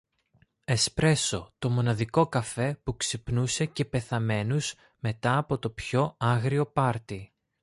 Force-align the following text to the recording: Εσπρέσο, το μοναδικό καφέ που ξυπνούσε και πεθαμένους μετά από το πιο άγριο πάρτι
Εσπρέσο, 0.65 1.53
το 1.59 1.69
μοναδικό 1.69 2.27
καφέ 2.27 2.79
που 2.83 2.97
ξυπνούσε 2.97 3.65
και 3.65 3.85
πεθαμένους 3.85 4.73
μετά 4.99 5.37
από 5.37 5.59
το 5.59 5.69
πιο 5.69 6.15
άγριο 6.17 6.65
πάρτι 6.65 7.33